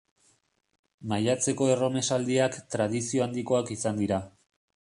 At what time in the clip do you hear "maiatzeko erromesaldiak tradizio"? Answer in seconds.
1.11-3.25